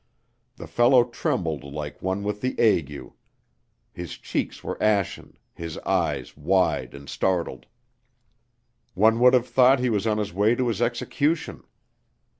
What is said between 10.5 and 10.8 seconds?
to